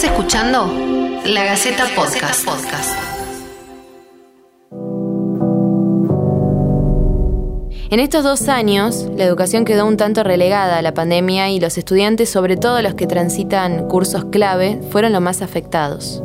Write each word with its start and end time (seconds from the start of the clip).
Estás 0.00 0.16
escuchando 0.16 0.66
La 1.26 1.44
Gaceta 1.44 1.84
Podcast. 1.94 2.48
En 7.90 8.00
estos 8.00 8.24
dos 8.24 8.48
años, 8.48 9.06
la 9.14 9.24
educación 9.24 9.66
quedó 9.66 9.86
un 9.86 9.98
tanto 9.98 10.22
relegada 10.22 10.78
a 10.78 10.82
la 10.82 10.94
pandemia 10.94 11.50
y 11.50 11.60
los 11.60 11.76
estudiantes, 11.76 12.30
sobre 12.30 12.56
todo 12.56 12.80
los 12.80 12.94
que 12.94 13.06
transitan 13.06 13.88
cursos 13.88 14.24
clave, 14.32 14.80
fueron 14.90 15.12
los 15.12 15.20
más 15.20 15.42
afectados. 15.42 16.22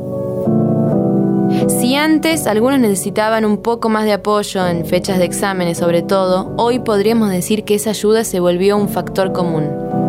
Si 1.68 1.98
antes 1.98 2.48
algunos 2.48 2.80
necesitaban 2.80 3.44
un 3.44 3.58
poco 3.58 3.90
más 3.90 4.06
de 4.06 4.14
apoyo 4.14 4.66
en 4.66 4.86
fechas 4.86 5.20
de 5.20 5.26
exámenes 5.26 5.80
sobre 5.80 6.02
todo, 6.02 6.54
hoy 6.56 6.80
podríamos 6.80 7.30
decir 7.30 7.66
que 7.66 7.76
esa 7.76 7.90
ayuda 7.90 8.24
se 8.24 8.40
volvió 8.40 8.78
un 8.78 8.88
factor 8.88 9.34
común. 9.34 10.05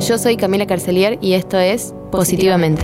Yo 0.00 0.16
soy 0.16 0.36
Camila 0.36 0.66
Carcelier 0.66 1.18
y 1.20 1.34
esto 1.34 1.58
es 1.58 1.94
Positivamente. 2.12 2.82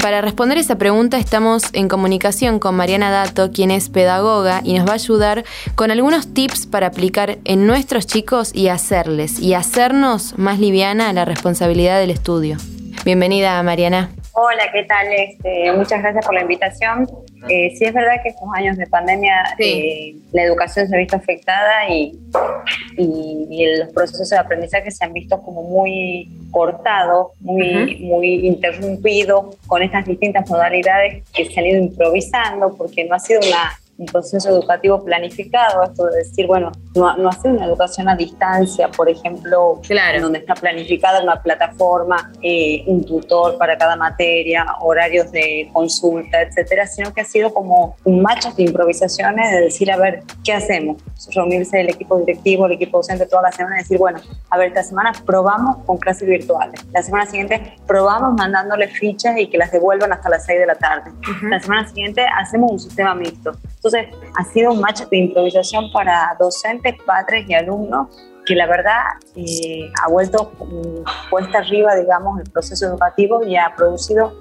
Para 0.00 0.20
responder 0.20 0.58
esa 0.58 0.76
pregunta 0.76 1.18
estamos 1.18 1.64
en 1.72 1.88
comunicación 1.88 2.58
con 2.58 2.76
Mariana 2.76 3.10
Dato, 3.10 3.50
quien 3.50 3.70
es 3.70 3.88
pedagoga 3.88 4.60
y 4.64 4.74
nos 4.74 4.86
va 4.86 4.92
a 4.92 4.94
ayudar 4.94 5.44
con 5.74 5.90
algunos 5.90 6.32
tips 6.32 6.66
para 6.66 6.88
aplicar 6.88 7.38
en 7.44 7.66
nuestros 7.66 8.06
chicos 8.06 8.54
y 8.54 8.68
hacerles 8.68 9.40
y 9.40 9.54
hacernos 9.54 10.38
más 10.38 10.60
liviana 10.60 11.12
la 11.12 11.24
responsabilidad 11.24 11.98
del 11.98 12.10
estudio. 12.10 12.58
Bienvenida 13.04 13.60
Mariana. 13.62 14.10
Hola, 14.32 14.62
¿qué 14.72 14.84
tal? 14.84 15.06
Este, 15.12 15.72
muchas 15.72 16.02
gracias 16.02 16.24
por 16.24 16.34
la 16.34 16.42
invitación. 16.42 17.06
Eh, 17.48 17.74
sí 17.76 17.84
es 17.84 17.94
verdad 17.94 18.22
que 18.22 18.30
estos 18.30 18.48
años 18.54 18.76
de 18.76 18.86
pandemia 18.86 19.54
eh, 19.58 20.14
la 20.32 20.42
educación 20.42 20.86
se 20.88 20.94
ha 20.94 20.98
visto 20.98 21.16
afectada 21.16 21.88
y, 21.88 22.18
los 22.98 23.92
procesos 23.92 24.28
de 24.28 24.36
aprendizaje 24.36 24.90
se 24.90 25.04
han 25.04 25.12
visto 25.12 25.40
como 25.40 25.62
muy 25.62 26.28
cortados, 26.50 27.28
muy, 27.40 27.98
muy 28.00 28.46
interrumpidos 28.46 29.56
con 29.66 29.82
estas 29.82 30.04
distintas 30.04 30.48
modalidades 30.50 31.24
que 31.32 31.46
se 31.46 31.60
han 31.60 31.66
ido 31.66 31.78
improvisando 31.78 32.76
porque 32.76 33.04
no 33.04 33.14
ha 33.14 33.18
sido 33.18 33.40
una 33.40 33.72
un 34.00 34.06
proceso 34.06 34.48
educativo 34.48 35.04
planificado, 35.04 35.82
esto 35.82 36.06
de 36.06 36.16
decir, 36.16 36.46
bueno, 36.46 36.72
no, 36.94 37.16
no 37.18 37.28
hacer 37.28 37.52
una 37.52 37.66
educación 37.66 38.08
a 38.08 38.16
distancia, 38.16 38.88
por 38.88 39.10
ejemplo, 39.10 39.78
claro. 39.86 40.22
donde 40.22 40.38
está 40.38 40.54
planificada 40.54 41.22
una 41.22 41.42
plataforma, 41.42 42.32
eh, 42.42 42.82
un 42.86 43.04
tutor 43.04 43.58
para 43.58 43.76
cada 43.76 43.96
materia, 43.96 44.64
horarios 44.80 45.30
de 45.32 45.68
consulta, 45.72 46.40
etcétera, 46.40 46.86
sino 46.86 47.12
que 47.12 47.20
ha 47.20 47.24
sido 47.24 47.52
como 47.52 47.94
un 48.04 48.22
macho 48.22 48.50
de 48.52 48.62
improvisaciones 48.62 49.50
de 49.52 49.60
decir, 49.60 49.92
a 49.92 49.98
ver, 49.98 50.22
¿qué 50.42 50.54
hacemos? 50.54 50.96
Reunirse 51.34 51.80
el 51.80 51.90
equipo 51.90 52.18
directivo, 52.18 52.66
el 52.66 52.72
equipo 52.72 52.98
docente 52.98 53.26
toda 53.26 53.42
la 53.42 53.52
semana 53.52 53.76
y 53.76 53.78
decir, 53.80 53.98
bueno, 53.98 54.20
a 54.50 54.58
ver, 54.58 54.68
esta 54.68 54.82
semana 54.82 55.12
probamos 55.26 55.84
con 55.84 55.98
clases 55.98 56.28
virtuales, 56.28 56.84
la 56.92 57.02
semana 57.02 57.26
siguiente 57.26 57.76
probamos 57.86 58.34
mandándole 58.34 58.88
fichas 58.88 59.36
y 59.38 59.48
que 59.48 59.58
las 59.58 59.70
devuelvan 59.70 60.12
hasta 60.12 60.28
las 60.28 60.46
6 60.46 60.60
de 60.60 60.66
la 60.66 60.74
tarde, 60.74 61.10
la 61.42 61.60
semana 61.60 61.86
siguiente 61.88 62.24
hacemos 62.38 62.72
un 62.72 62.80
sistema 62.80 63.14
mixto. 63.14 63.52
Entonces, 63.76 64.08
ha 64.36 64.44
sido 64.44 64.72
un 64.72 64.80
match 64.80 65.02
de 65.02 65.16
improvisación 65.16 65.90
para 65.92 66.36
docentes, 66.38 66.94
padres 67.04 67.48
y 67.48 67.54
alumnos 67.54 68.08
que 68.46 68.54
la 68.54 68.66
verdad 68.66 69.02
eh, 69.36 69.90
ha 70.02 70.08
vuelto 70.08 70.52
puesta 71.30 71.58
arriba, 71.58 71.94
digamos, 71.94 72.40
el 72.40 72.50
proceso 72.50 72.86
educativo 72.86 73.44
y 73.44 73.56
ha 73.56 73.72
producido, 73.76 74.32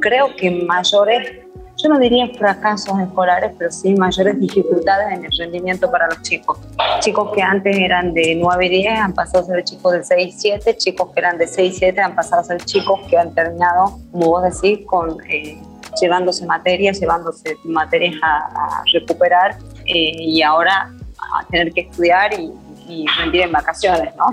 creo 0.00 0.34
que 0.36 0.50
mayores, 0.50 1.41
yo 1.82 1.88
no 1.88 1.98
diría 1.98 2.28
fracasos 2.38 2.98
escolares, 3.00 3.52
pero 3.58 3.70
sí 3.70 3.94
mayores 3.94 4.38
dificultades 4.38 5.18
en 5.18 5.24
el 5.24 5.30
rendimiento 5.36 5.90
para 5.90 6.06
los 6.06 6.22
chicos. 6.22 6.58
Chicos 7.00 7.30
que 7.34 7.42
antes 7.42 7.76
eran 7.76 8.14
de 8.14 8.34
9 8.36 8.66
y 8.66 8.68
10 8.68 8.98
han 8.98 9.14
pasado 9.14 9.44
a 9.44 9.46
ser 9.46 9.64
chicos 9.64 9.92
de 9.92 10.04
6 10.04 10.34
y 10.34 10.38
7, 10.38 10.76
chicos 10.76 11.10
que 11.12 11.20
eran 11.20 11.38
de 11.38 11.46
6 11.46 11.74
y 11.74 11.78
7 11.78 12.00
han 12.00 12.14
pasado 12.14 12.42
a 12.42 12.44
ser 12.44 12.64
chicos 12.64 13.00
que 13.08 13.16
han 13.16 13.34
terminado, 13.34 13.98
como 14.10 14.26
vos 14.26 14.42
decís, 14.42 14.86
con... 14.86 15.18
Eh, 15.28 15.60
llevándose 16.00 16.46
materias, 16.46 16.98
llevándose 17.00 17.56
materias 17.64 18.14
a, 18.22 18.82
recuperar 18.92 19.56
eh, 19.86 20.16
y 20.18 20.42
ahora 20.42 20.90
a 21.18 21.46
tener 21.48 21.72
que 21.72 21.82
estudiar 21.82 22.32
y, 22.34 22.50
rendir 23.18 23.42
en 23.42 23.52
vacaciones, 23.52 24.14
¿no? 24.16 24.26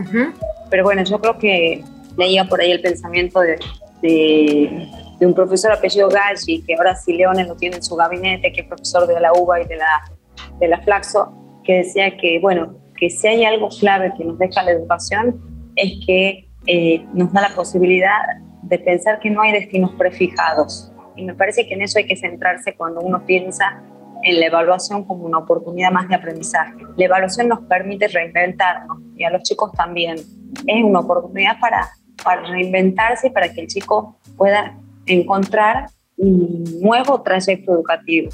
Pero 0.70 0.84
bueno, 0.84 1.04
yo 1.04 1.22
creo 1.22 1.38
que 1.38 1.82
leía 2.18 2.44
por 2.44 2.60
ahí 2.60 2.72
el 2.72 2.82
pensamiento 2.82 3.40
de, 3.40 3.58
de, 4.02 4.90
un 5.26 5.34
profesor 5.34 5.72
apellido 5.72 6.10
Galli, 6.10 6.64
que 6.66 6.76
ahora 6.76 6.96
sí 6.96 7.14
Leones 7.14 7.48
lo 7.48 7.56
tiene 7.56 7.78
en 7.78 7.84
su 7.84 7.96
gabinete, 7.96 8.52
que 8.54 8.62
es 8.62 8.68
profesor 8.68 9.08
de 9.08 9.20
la 9.20 9.34
UBA 9.34 9.62
y 9.62 9.66
de 9.68 9.76
la, 9.76 10.12
de 10.60 10.68
la 10.68 10.82
Flaxo, 10.82 11.34
que 11.64 11.76
decía 11.78 12.16
que, 12.18 12.40
bueno, 12.40 12.76
que 12.98 13.10
si 13.10 13.28
hay 13.28 13.46
algo 13.46 13.70
clave 13.70 14.14
que 14.18 14.26
nos 14.26 14.38
deja 14.38 14.64
la 14.64 14.72
educación 14.72 15.72
es 15.76 16.06
que 16.06 16.50
eh, 16.68 17.06
nos 17.14 17.32
da 17.32 17.42
la 17.42 17.56
posibilidad 17.56 18.18
de 18.64 18.80
pensar 18.80 19.20
que 19.20 19.30
no 19.30 19.42
hay 19.42 19.52
destinos 19.52 19.92
prefijados. 19.98 20.92
Y 21.16 21.24
me 21.24 21.34
parece 21.34 21.68
que 21.68 21.74
en 21.74 21.82
eso 21.82 22.00
hay 22.00 22.06
que 22.06 22.16
centrarse 22.16 22.76
cuando 22.76 23.02
uno 23.02 23.26
piensa 23.26 23.82
en 24.24 24.40
la 24.40 24.48
evaluación 24.48 25.06
como 25.06 25.26
una 25.26 25.40
oportunidad 25.40 25.92
más 25.92 26.08
de 26.10 26.16
aprendizaje. 26.16 26.76
La 26.98 27.06
evaluación 27.06 27.48
nos 27.48 27.62
permite 27.62 28.08
reinventarnos 28.08 28.98
y 29.16 29.24
a 29.24 29.30
los 29.30 29.44
chicos 29.44 29.72
también. 29.74 30.18
Es 30.18 30.84
una 30.84 31.00
oportunidad 31.00 31.60
para, 31.60 31.90
para 32.24 32.42
reinventarse 32.44 33.28
y 33.28 33.30
para 33.32 33.52
que 33.54 33.62
el 33.62 33.68
chico 33.68 34.18
pueda 34.38 34.78
encontrar 35.10 35.88
un 36.18 36.64
nuevo 36.82 37.22
trayecto 37.22 37.74
educativo. 37.74 38.30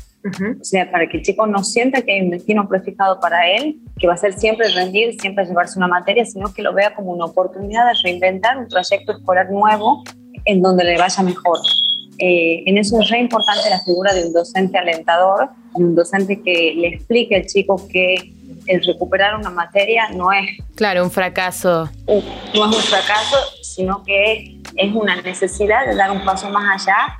O 0.59 0.63
sea, 0.63 0.89
para 0.89 1.07
que 1.07 1.17
el 1.17 1.23
chico 1.23 1.45
no 1.45 1.63
sienta 1.63 2.01
que 2.01 2.13
hay 2.13 2.21
un 2.21 2.31
destino 2.31 2.67
prefijado 2.67 3.19
para 3.19 3.47
él, 3.47 3.77
que 3.99 4.07
va 4.07 4.15
a 4.15 4.17
ser 4.17 4.33
siempre 4.33 4.67
rendir, 4.69 5.19
siempre 5.19 5.45
llevarse 5.45 5.77
una 5.77 5.87
materia, 5.87 6.25
sino 6.25 6.51
que 6.51 6.63
lo 6.63 6.73
vea 6.73 6.95
como 6.95 7.11
una 7.11 7.25
oportunidad 7.25 7.85
de 7.85 7.93
reinventar 8.03 8.57
un 8.57 8.67
trayecto 8.67 9.11
escolar 9.11 9.51
nuevo 9.51 10.03
en 10.45 10.61
donde 10.63 10.83
le 10.83 10.97
vaya 10.97 11.21
mejor. 11.21 11.59
Eh, 12.17 12.63
en 12.65 12.77
eso 12.77 12.99
es 12.99 13.09
re 13.09 13.19
importante 13.19 13.69
la 13.69 13.79
figura 13.81 14.13
de 14.13 14.25
un 14.25 14.33
docente 14.33 14.77
alentador, 14.79 15.49
un 15.73 15.93
docente 15.93 16.41
que 16.41 16.73
le 16.75 16.87
explique 16.87 17.35
al 17.35 17.45
chico 17.45 17.87
que 17.87 18.15
el 18.67 18.83
recuperar 18.83 19.35
una 19.35 19.51
materia 19.51 20.09
no 20.09 20.31
es... 20.31 20.57
Claro, 20.75 21.03
un 21.03 21.11
fracaso. 21.11 21.89
no 22.07 22.69
es 22.69 22.75
un 22.77 22.83
fracaso, 22.83 23.37
sino 23.61 24.03
que 24.03 24.54
es 24.75 24.93
una 24.93 25.21
necesidad 25.21 25.85
de 25.87 25.95
dar 25.95 26.11
un 26.11 26.23
paso 26.23 26.49
más 26.49 26.87
allá 26.87 27.17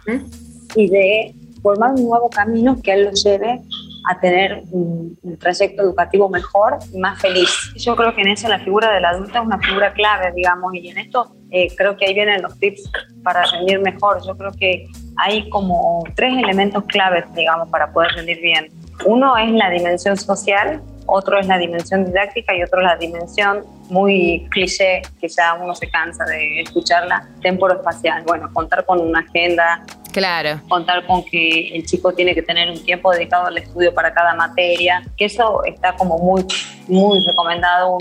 y 0.75 0.89
de 0.89 1.35
formar 1.61 1.91
un 1.91 2.05
nuevo 2.05 2.29
camino 2.29 2.77
que 2.81 2.93
él 2.93 3.05
lo 3.05 3.11
lleve 3.11 3.61
a 4.07 4.19
tener 4.19 4.63
un, 4.71 5.17
trayecto 5.39 5.81
educativo 5.81 6.29
mejor 6.29 6.77
y 6.93 6.99
más 6.99 7.19
feliz. 7.19 7.49
Yo 7.75 7.95
creo 7.95 8.15
que 8.15 8.21
en 8.21 8.29
eso 8.29 8.47
la 8.47 8.59
figura 8.59 8.93
del 8.93 9.03
adulto 9.03 9.39
es 9.39 9.45
una 9.45 9.59
figura 9.59 9.93
clave, 9.93 10.31
digamos, 10.33 10.73
y 10.75 10.89
en 10.89 10.97
esto 10.97 11.35
eh, 11.51 11.67
creo 11.75 11.97
que 11.97 12.05
ahí 12.05 12.13
vienen 12.13 12.41
los 12.41 12.57
tips 12.59 12.89
para 13.23 13.43
rendir 13.45 13.79
mejor. 13.79 14.23
Yo 14.25 14.37
creo 14.37 14.51
que 14.51 14.87
hay 15.17 15.49
como 15.49 16.03
tres 16.15 16.37
elementos 16.37 16.83
claves, 16.85 17.25
digamos, 17.33 17.69
para 17.69 17.91
poder 17.91 18.11
rendir 18.11 18.39
bien. 18.41 18.71
Uno 19.05 19.35
es 19.37 19.51
la 19.51 19.69
dimensión 19.69 20.15
social, 20.17 20.81
otro 21.05 21.39
es 21.39 21.47
la 21.47 21.57
dimensión 21.57 22.05
didáctica 22.05 22.55
y 22.55 22.63
otro 22.63 22.79
es 22.79 22.85
la 22.85 22.95
dimensión 22.97 23.63
muy 23.89 24.47
cliché, 24.49 25.01
que 25.19 25.27
ya 25.27 25.53
uno 25.53 25.75
se 25.75 25.89
cansa 25.89 26.25
de 26.25 26.61
escucharla, 26.61 27.27
espacial. 27.43 28.23
Bueno, 28.25 28.49
contar 28.53 28.85
con 28.85 28.99
una 28.99 29.19
agenda, 29.19 29.83
Claro. 30.15 30.61
Contar 30.69 31.05
con 31.05 31.25
que 31.25 31.75
el 31.75 31.85
chico 31.85 32.13
tiene 32.13 32.33
que 32.33 32.41
tener 32.41 32.69
un 32.69 32.81
tiempo 32.81 33.11
dedicado 33.11 33.47
al 33.47 33.57
estudio 33.57 33.93
para 33.93 34.13
cada 34.13 34.33
materia, 34.33 35.03
que 35.17 35.25
eso 35.25 35.61
está 35.65 35.91
como 35.97 36.17
muy, 36.17 36.45
muy 36.87 37.19
recomendado. 37.25 37.97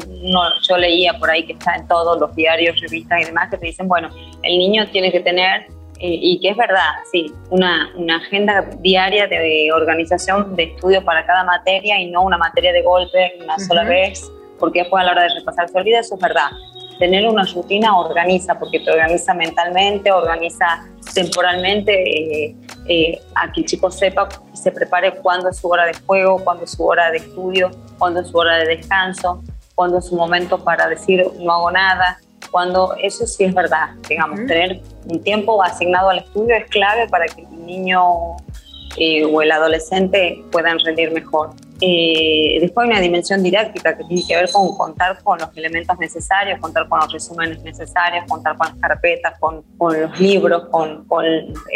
yo 0.63 0.77
leía 0.77 1.15
por 1.15 1.29
ahí 1.29 1.45
que 1.45 1.55
está 1.55 1.75
en 1.75 1.89
todos 1.89 2.21
los 2.21 2.33
diarios, 2.37 2.81
revistas 2.81 3.21
y 3.21 3.25
demás 3.25 3.51
que 3.51 3.59
te 3.59 3.67
dicen, 3.67 3.89
bueno, 3.89 4.11
el 4.45 4.59
niño 4.59 4.89
tiene 4.93 5.11
que 5.11 5.19
tener 5.19 5.67
eh, 6.01 6.19
y 6.21 6.41
que 6.41 6.51
es 6.51 6.57
verdad, 6.57 6.91
sí, 7.11 7.33
una, 7.51 7.91
una, 7.95 8.17
agenda 8.17 8.63
diaria 8.81 9.29
de 9.29 9.71
organización 9.73 10.57
de 10.57 10.65
estudio 10.65 11.05
para 11.05 11.25
cada 11.25 11.45
materia 11.45 12.01
y 12.01 12.11
no 12.11 12.23
una 12.23 12.37
materia 12.37 12.73
de 12.73 12.83
golpe 12.83 13.35
una 13.43 13.59
sola 13.61 13.85
vez, 13.85 14.29
porque 14.59 14.81
después 14.81 15.03
a 15.03 15.07
la 15.07 15.13
hora 15.13 15.23
de 15.23 15.35
repasar 15.39 15.69
se 15.69 15.79
olvida, 15.79 16.01
eso 16.01 16.17
es 16.17 16.21
verdad. 16.21 16.51
Tener 16.99 17.29
una 17.29 17.45
rutina 17.45 17.97
organiza, 17.97 18.59
porque 18.59 18.81
te 18.81 18.91
organiza 18.91 19.35
mentalmente, 19.35 20.11
organiza 20.11 20.85
temporalmente 21.15 21.93
eh, 21.93 22.57
eh, 22.89 23.21
a 23.37 23.53
que 23.53 23.61
el 23.61 23.67
chico 23.67 23.91
sepa 23.91 24.29
y 24.53 24.57
se 24.57 24.73
prepare 24.73 25.13
cuándo 25.23 25.49
es 25.49 25.59
su 25.59 25.69
hora 25.69 25.87
de 25.87 25.95
juego, 26.07 26.43
cuándo 26.43 26.65
es 26.65 26.73
su 26.73 26.85
hora 26.85 27.11
de 27.11 27.19
estudio, 27.19 27.71
cuándo 27.99 28.21
es 28.21 28.29
su 28.29 28.37
hora 28.37 28.57
de 28.59 28.67
descanso, 28.67 29.43
cuándo 29.75 29.99
es 29.99 30.07
su 30.07 30.17
momento 30.17 30.63
para 30.63 30.89
decir 30.89 31.25
no 31.41 31.53
hago 31.53 31.71
nada, 31.71 32.19
cuando 32.55 32.95
eso 33.03 33.27
sí 33.27 33.43
es 33.43 33.53
verdad, 33.53 33.89
digamos, 34.09 34.47
tener 34.47 34.81
un 35.07 35.21
tiempo 35.25 35.61
asignado 35.61 36.11
al 36.11 36.19
estudio 36.19 36.55
es 36.55 36.67
clave 36.67 37.09
para 37.09 37.27
que 37.27 37.41
el 37.43 37.67
niño 37.67 38.01
eh, 38.97 39.25
o 39.25 39.43
el 39.43 39.51
adolescente 39.51 40.41
puedan 40.53 40.79
rendir 40.79 41.11
mejor. 41.11 41.51
Eh, 41.81 42.59
después 42.61 42.85
hay 42.85 42.91
una 42.93 43.01
dimensión 43.01 43.43
didáctica 43.43 43.97
que 43.97 44.05
tiene 44.05 44.23
que 44.27 44.37
ver 44.37 44.51
con 44.51 44.77
contar 44.77 45.23
con 45.23 45.39
los 45.39 45.49
elementos 45.57 45.99
necesarios, 45.99 46.61
contar 46.61 46.89
con 46.89 47.01
los 47.01 47.13
resúmenes 47.13 47.63
necesarios, 47.63 48.25
contar 48.29 48.57
con 48.57 48.69
las 48.69 48.77
carpetas, 48.79 49.39
con, 49.41 49.65
los 49.79 50.21
libros, 50.21 50.69
con, 50.71 51.05
con, 51.07 51.25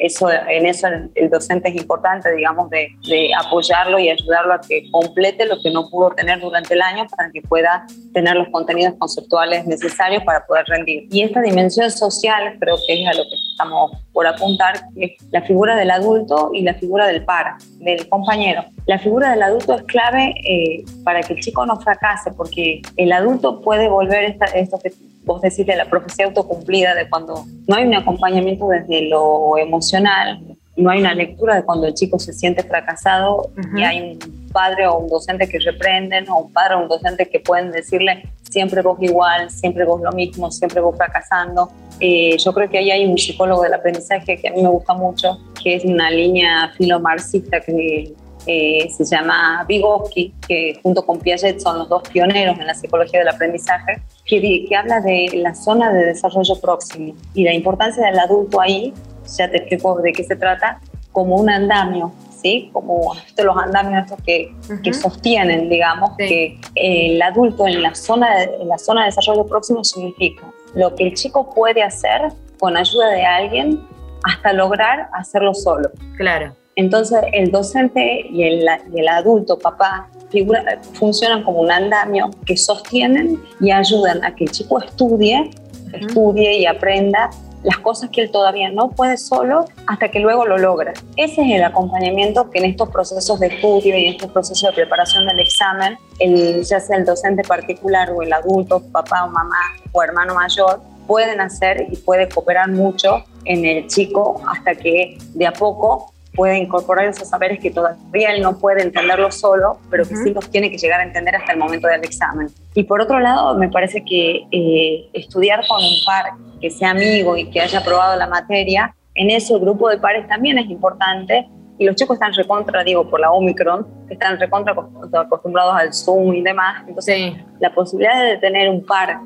eso, 0.03 0.31
en 0.31 0.67
eso 0.67 0.87
el, 1.15 1.31
docente 1.31 1.69
es 1.69 1.77
importante, 1.77 2.31
digamos, 2.35 2.71
de, 2.71 2.89
de, 3.09 3.31
apoyarlo 3.35 3.99
y 3.99 4.09
ayudarlo 4.09 4.55
a 4.55 4.61
que 4.61 4.89
complete 4.91 5.47
lo 5.47 5.61
que 5.61 5.71
no 5.71 5.89
pudo 5.91 6.11
tener 6.11 6.41
durante 6.41 6.75
el 6.75 6.83
año 6.83 7.07
para 7.17 7.31
que 7.31 7.43
pueda 7.43 7.87
tener 8.15 8.37
los 8.37 8.49
contenidos 8.49 8.95
conceptuales 8.99 9.67
necesarios 9.67 10.23
para 10.25 10.47
poder 10.47 10.65
rendir. 10.67 11.09
Y 11.11 11.23
esta 11.23 11.41
dimensión 11.41 11.91
social 11.91 12.57
creo 12.61 12.77
que 12.87 13.03
es 13.03 13.09
a 13.09 13.15
lo 13.15 13.25
que 13.25 13.37
estamos 13.53 13.93
por 14.19 14.27
apuntar, 14.27 14.81
que 14.97 15.05
es 15.05 15.13
la 15.31 15.43
figura 15.43 15.77
del 15.77 15.93
adulto 15.93 16.51
y 16.53 16.63
la 16.63 16.75
figura 16.75 17.07
del 17.07 17.25
par, 17.25 17.55
del 17.79 18.09
compañero. 18.09 18.65
La 18.87 18.99
figura 18.99 19.31
del 19.31 19.41
adulto 19.45 19.77
es 19.77 19.83
clave 19.85 20.35
eh, 20.45 20.85
para 21.05 21.21
que 21.21 21.35
el 21.35 21.41
chico 21.41 21.65
no 21.65 21.79
fracase, 21.79 22.33
porque 22.33 22.83
el 22.97 23.13
adulto 23.13 23.61
puede 23.61 23.89
volver 23.89 24.25
esta, 24.25 24.47
esto 24.47 24.81
que 24.83 24.91
vos 25.25 25.41
decís 25.41 25.65
de 25.65 25.77
la 25.77 25.85
profecía 25.85 26.25
autocumplida, 26.25 26.97
de 26.97 27.09
cuando 27.09 27.45
no 27.69 27.77
hay 27.77 27.85
un 27.85 27.95
acompañamiento 27.95 28.67
desde 28.67 29.03
lo 29.03 29.57
emocional, 29.57 30.41
no 30.77 30.91
hay 30.91 30.99
una 30.99 31.15
lectura 31.15 31.55
de 31.55 31.63
cuando 31.63 31.87
el 31.87 31.95
chico 31.95 32.19
se 32.19 32.33
siente 32.33 32.65
fracasado 32.65 33.53
y 33.77 33.85
hay 33.85 34.01
un 34.01 34.49
padre 34.53 34.89
o 34.89 34.99
un 34.99 35.09
docente 35.09 35.49
que 35.49 35.61
reprenden 35.61 36.29
o 36.29 36.39
un 36.39 36.53
padre 36.53 36.75
o 36.75 36.83
un 36.83 36.89
docente 36.89 37.29
que 37.29 37.39
pueden 37.39 37.71
decirle 37.71 38.25
siempre 38.51 38.83
vos 38.83 38.99
igual, 39.01 39.51
siempre 39.51 39.85
vos 39.85 40.01
lo 40.01 40.13
mismo, 40.13 40.51
siempre 40.51 40.81
vos 40.81 40.97
fracasando. 40.97 41.71
Eh, 42.01 42.37
yo 42.39 42.53
creo 42.53 42.69
que 42.69 42.79
ahí 42.79 42.91
hay 42.91 43.07
un 43.07 43.19
psicólogo 43.19 43.63
del 43.63 43.75
aprendizaje 43.75 44.37
que 44.37 44.49
a 44.49 44.53
mí 44.53 44.63
me 44.63 44.69
gusta 44.69 44.95
mucho, 44.95 45.39
que 45.63 45.77
es 45.77 45.85
una 45.85 46.11
línea 46.11 46.73
filomarxista 46.77 47.61
que 47.61 48.15
eh, 48.47 48.89
se 48.91 49.05
llama 49.05 49.65
Vygotsky, 49.69 50.33
que 50.47 50.81
junto 50.83 51.05
con 51.05 51.19
Piaget 51.19 51.61
son 51.61 51.79
los 51.79 51.89
dos 51.89 52.03
pioneros 52.09 52.59
en 52.59 52.67
la 52.67 52.75
psicología 52.75 53.19
del 53.21 53.29
aprendizaje, 53.29 54.01
que, 54.25 54.67
que 54.67 54.77
habla 54.77 55.01
de 55.01 55.31
la 55.35 55.55
zona 55.55 55.93
de 55.93 56.07
desarrollo 56.07 56.59
próximo 56.61 57.15
y 57.35 57.45
la 57.45 57.53
importancia 57.53 58.07
del 58.07 58.19
adulto 58.19 58.61
ahí, 58.61 58.95
ya 59.37 59.51
te 59.51 59.59
explico 59.59 60.01
de 60.01 60.13
qué 60.13 60.25
se 60.25 60.37
trata, 60.37 60.81
como 61.13 61.37
un 61.37 61.51
andamio, 61.51 62.13
¿sí? 62.41 62.71
Como 62.73 63.15
los 63.37 63.57
andamios 63.57 64.05
estos 64.05 64.23
que, 64.25 64.55
que 64.83 64.93
sostienen, 64.93 65.69
digamos, 65.69 66.11
que 66.17 66.59
el 66.75 67.21
adulto 67.21 67.67
en 67.67 67.83
la, 67.83 67.95
zona 67.95 68.37
de, 68.37 68.45
en 68.61 68.69
la 68.69 68.79
zona 68.79 69.03
de 69.03 69.07
desarrollo 69.07 69.47
próximo 69.47 69.85
significa 69.85 70.45
lo 70.75 70.95
que 70.95 71.09
el 71.09 71.15
chico 71.15 71.53
puede 71.55 71.83
hacer 71.83 72.33
con 72.59 72.77
ayuda 72.77 73.11
de 73.11 73.25
alguien 73.25 73.81
hasta 74.25 74.53
lograr 74.53 75.09
hacerlo 75.13 75.55
solo. 75.55 75.91
Claro. 76.17 76.55
Entonces 76.77 77.19
el 77.33 77.51
docente 77.51 78.27
y 78.31 78.45
el, 78.45 78.67
el 78.95 79.09
adulto, 79.09 79.59
papá, 79.59 80.09
figura, 80.31 80.81
funcionan 80.93 81.43
como 81.43 81.61
un 81.61 81.73
andamio 81.73 82.31
que 82.47 82.57
sostienen 82.57 83.43
y 83.61 83.73
ayudan 83.73 84.25
a 84.25 84.35
que 84.35 84.45
el 84.45 84.51
chico 84.51 84.81
estudie, 84.81 85.51
estudie 85.93 86.59
y 86.59 86.67
aprenda 86.67 87.31
las 87.63 87.79
cosas 87.79 88.11
que 88.11 88.23
él 88.23 88.31
todavía 88.31 88.71
no 88.71 88.91
puede 88.91 89.17
solo 89.17 89.65
hasta 89.87 90.11
que 90.11 90.21
luego 90.21 90.47
lo 90.47 90.59
logra. 90.59 90.93
Ese 91.17 91.43
es 91.43 91.51
el 91.57 91.65
acompañamiento 91.65 92.51
que 92.51 92.59
en 92.59 92.67
estos 92.67 92.89
procesos 92.91 93.41
de 93.41 93.49
estudio 93.49 93.97
y 93.97 94.07
en 94.07 94.15
estos 94.15 94.31
procesos 94.31 94.71
de 94.71 94.75
preparación 94.75 95.27
del 95.27 95.41
examen, 95.41 95.99
el, 96.19 96.65
ya 96.65 96.81
sea 96.81 96.97
el 96.97 97.05
docente 97.05 97.43
particular 97.43 98.11
o 98.11 98.23
el 98.23 98.33
adulto, 98.33 98.83
papá 98.93 99.25
o 99.25 99.29
mamá 99.29 99.61
o 99.93 100.03
hermano 100.03 100.35
mayor, 100.35 100.81
pueden 101.07 101.41
hacer 101.41 101.87
y 101.91 101.97
puede 101.97 102.29
cooperar 102.29 102.69
mucho 102.71 103.25
en 103.45 103.65
el 103.65 103.87
chico 103.89 104.41
hasta 104.47 104.75
que 104.75 105.17
de 105.35 105.47
a 105.47 105.53
poco 105.53 106.13
puede 106.39 106.57
incorporar 106.57 107.07
esos 107.07 107.29
saberes 107.29 107.59
que 107.59 107.73
todavía 107.73 108.31
él 108.31 108.43
no 108.43 108.57
puede 108.61 108.85
entenderlo 108.85 109.33
solo, 109.33 109.81
pero 109.91 110.05
que 110.07 110.15
sí 110.15 110.31
los 110.33 110.49
tiene 110.49 110.71
que 110.71 110.79
llegar 110.79 111.01
a 111.01 111.03
entender 111.03 111.35
hasta 111.35 111.51
el 111.51 111.59
momento 111.59 111.89
del 111.89 112.05
examen. 112.05 112.47
Y 112.75 112.85
por 112.85 113.03
otro 113.03 113.19
lado, 113.19 113.59
me 113.59 113.69
parece 113.69 114.05
que 114.05 114.47
eh, 114.53 115.09
estudiar 115.15 115.67
con 115.67 115.83
un 115.83 115.97
par 116.07 116.27
que 116.61 116.71
sea 116.71 116.91
amigo 116.91 117.37
y 117.37 117.51
que 117.51 117.61
haya 117.61 117.83
probado 117.83 118.17
la 118.17 118.29
materia, 118.29 118.95
en 119.17 119.31
ese 119.31 119.59
grupo 119.59 119.89
de 119.89 119.99
pares 119.99 120.29
también 120.29 120.59
es 120.59 120.71
importante. 120.71 121.49
Y 121.77 121.85
los 121.85 121.97
chicos 121.97 122.15
están 122.15 122.33
recontra, 122.33 122.85
digo, 122.85 123.11
por 123.11 123.19
la 123.19 123.33
Omicron, 123.33 123.85
están 124.09 124.39
recontra 124.39 124.77
acostumbrados 125.21 125.75
al 125.75 125.93
Zoom 125.93 126.35
y 126.35 126.43
demás. 126.43 126.85
Entonces, 126.87 127.33
la 127.59 127.75
posibilidad 127.75 128.23
de 128.25 128.37
tener 128.37 128.69
un 128.69 128.87
par 128.87 129.19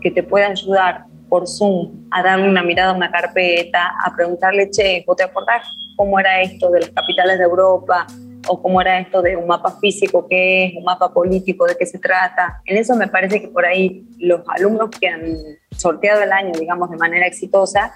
que 0.00 0.12
te 0.12 0.22
pueda 0.22 0.46
ayudar 0.46 1.04
por 1.30 1.48
Zoom 1.48 2.06
a 2.10 2.22
darle 2.22 2.50
una 2.50 2.62
mirada 2.62 2.90
a 2.90 2.94
una 2.94 3.10
carpeta, 3.10 3.94
a 4.04 4.14
preguntarle, 4.14 4.68
che, 4.70 5.02
¿vos 5.06 5.16
te 5.16 5.22
acordás 5.22 5.62
cómo 5.96 6.18
era 6.18 6.42
esto 6.42 6.70
de 6.70 6.80
las 6.80 6.90
capitales 6.90 7.38
de 7.38 7.44
Europa 7.44 8.06
o 8.48 8.62
cómo 8.62 8.80
era 8.80 8.98
esto 8.98 9.22
de 9.22 9.36
un 9.36 9.46
mapa 9.46 9.78
físico, 9.80 10.26
qué 10.28 10.66
es, 10.66 10.74
un 10.76 10.84
mapa 10.84 11.12
político, 11.12 11.66
de 11.66 11.76
qué 11.76 11.86
se 11.86 11.98
trata. 11.98 12.60
En 12.64 12.76
eso 12.76 12.94
me 12.96 13.08
parece 13.08 13.40
que 13.40 13.48
por 13.48 13.64
ahí 13.64 14.04
los 14.18 14.42
alumnos 14.48 14.90
que 14.90 15.08
han 15.08 15.36
sorteado 15.76 16.22
el 16.22 16.32
año, 16.32 16.52
digamos, 16.58 16.90
de 16.90 16.96
manera 16.96 17.26
exitosa, 17.26 17.94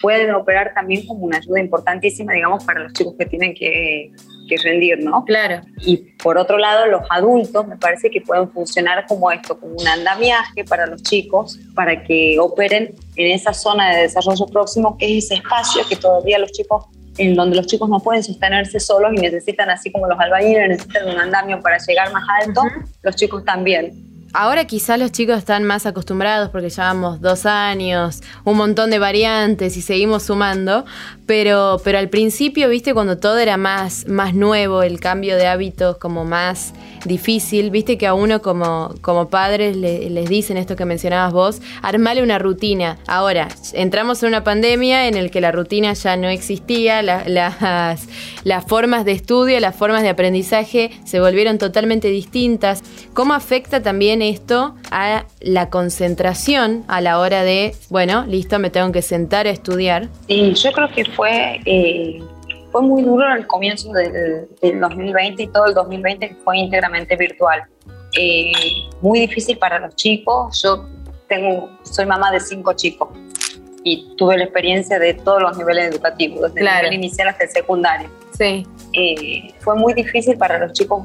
pueden 0.00 0.32
operar 0.34 0.72
también 0.74 1.06
como 1.06 1.24
una 1.24 1.38
ayuda 1.38 1.60
importantísima, 1.60 2.32
digamos, 2.32 2.64
para 2.64 2.80
los 2.80 2.92
chicos 2.92 3.14
que 3.18 3.26
tienen 3.26 3.54
que, 3.54 4.12
que 4.48 4.56
rendir, 4.58 5.02
¿no? 5.02 5.24
Claro. 5.24 5.62
Y 5.78 5.96
por 6.22 6.38
otro 6.38 6.58
lado, 6.58 6.86
los 6.86 7.02
adultos 7.10 7.66
me 7.66 7.76
parece 7.76 8.10
que 8.10 8.20
pueden 8.20 8.50
funcionar 8.50 9.06
como 9.06 9.30
esto, 9.30 9.58
como 9.58 9.74
un 9.74 9.86
andamiaje 9.86 10.64
para 10.64 10.86
los 10.86 11.02
chicos, 11.02 11.58
para 11.74 12.04
que 12.04 12.38
operen 12.38 12.94
en 13.16 13.32
esa 13.32 13.52
zona 13.52 13.94
de 13.94 14.02
desarrollo 14.02 14.46
próximo, 14.46 14.96
que 14.98 15.18
es 15.18 15.24
ese 15.24 15.34
espacio 15.36 15.82
que 15.88 15.96
todavía 15.96 16.38
los 16.38 16.52
chicos 16.52 16.84
en 17.18 17.34
donde 17.34 17.56
los 17.56 17.66
chicos 17.66 17.88
no 17.88 18.00
pueden 18.00 18.22
sostenerse 18.22 18.80
solos 18.80 19.12
y 19.14 19.20
necesitan, 19.20 19.70
así 19.70 19.90
como 19.90 20.06
los 20.06 20.18
albañiles 20.18 20.68
necesitan 20.68 21.08
un 21.08 21.18
andamio 21.18 21.60
para 21.60 21.78
llegar 21.78 22.12
más 22.12 22.24
alto, 22.42 22.62
los 23.02 23.16
chicos 23.16 23.44
también. 23.44 24.03
Ahora 24.36 24.64
quizá 24.64 24.96
los 24.96 25.12
chicos 25.12 25.38
están 25.38 25.62
más 25.62 25.86
acostumbrados 25.86 26.50
porque 26.50 26.68
llevamos 26.68 27.20
dos 27.20 27.46
años, 27.46 28.20
un 28.42 28.56
montón 28.56 28.90
de 28.90 28.98
variantes 28.98 29.76
y 29.76 29.80
seguimos 29.80 30.24
sumando, 30.24 30.84
pero, 31.24 31.80
pero 31.84 31.98
al 31.98 32.08
principio, 32.08 32.68
viste, 32.68 32.94
cuando 32.94 33.16
todo 33.18 33.38
era 33.38 33.56
más, 33.56 34.08
más 34.08 34.34
nuevo, 34.34 34.82
el 34.82 34.98
cambio 34.98 35.36
de 35.36 35.46
hábitos 35.46 35.98
como 35.98 36.24
más 36.24 36.74
difícil, 37.04 37.70
viste 37.70 37.96
que 37.96 38.08
a 38.08 38.14
uno 38.14 38.42
como, 38.42 38.92
como 39.02 39.28
padres 39.30 39.76
les 39.76 40.28
dicen 40.28 40.56
esto 40.56 40.74
que 40.74 40.84
mencionabas 40.84 41.32
vos, 41.32 41.62
armale 41.80 42.20
una 42.20 42.40
rutina. 42.40 42.98
Ahora, 43.06 43.46
entramos 43.72 44.20
en 44.24 44.30
una 44.30 44.42
pandemia 44.42 45.06
en 45.06 45.16
el 45.16 45.30
que 45.30 45.40
la 45.40 45.52
rutina 45.52 45.92
ya 45.92 46.16
no 46.16 46.28
existía, 46.28 47.02
las, 47.02 47.28
las 48.42 48.64
formas 48.66 49.04
de 49.04 49.12
estudio, 49.12 49.60
las 49.60 49.76
formas 49.76 50.02
de 50.02 50.08
aprendizaje 50.08 50.90
se 51.04 51.20
volvieron 51.20 51.58
totalmente 51.58 52.08
distintas. 52.08 52.82
¿Cómo 53.12 53.34
afecta 53.34 53.80
también 53.80 54.23
esto 54.24 54.74
a 54.90 55.24
la 55.40 55.70
concentración 55.70 56.84
a 56.88 57.00
la 57.00 57.18
hora 57.18 57.44
de, 57.44 57.74
bueno, 57.90 58.24
listo, 58.26 58.58
me 58.58 58.70
tengo 58.70 58.90
que 58.92 59.02
sentar 59.02 59.46
a 59.46 59.50
estudiar? 59.50 60.08
Sí, 60.26 60.52
yo 60.54 60.72
creo 60.72 60.88
que 60.88 61.04
fue... 61.04 61.60
Eh, 61.64 62.20
fue 62.72 62.82
muy 62.82 63.04
duro 63.04 63.24
en 63.26 63.36
el 63.36 63.46
comienzo 63.46 63.92
del, 63.92 64.48
2020 64.80 65.44
y 65.44 65.46
todo 65.46 65.66
el 65.66 65.74
2020 65.74 66.38
fue 66.42 66.58
íntegramente 66.58 67.14
virtual. 67.14 67.62
Eh, 68.18 68.50
muy 69.00 69.20
difícil 69.20 69.56
para 69.58 69.78
los 69.78 69.94
chicos. 69.94 70.60
Yo 70.60 70.84
tengo, 71.28 71.70
soy 71.84 72.04
mamá 72.04 72.32
de 72.32 72.40
cinco 72.40 72.72
chicos 72.72 73.10
y 73.84 74.16
tuve 74.16 74.38
la 74.38 74.44
experiencia 74.44 74.98
de 74.98 75.14
todos 75.14 75.40
los 75.40 75.56
niveles 75.56 75.90
educativos, 75.90 76.52
desde 76.52 76.68
el 76.68 76.76
nivel 76.76 76.94
inicial 76.94 77.28
hasta 77.28 77.44
el 77.44 77.50
secundario. 77.50 78.10
Sí. 78.36 78.66
Eh, 78.92 79.54
fue 79.60 79.76
muy 79.76 79.94
difícil 79.94 80.36
para 80.36 80.58
los 80.58 80.72
chicos 80.72 81.04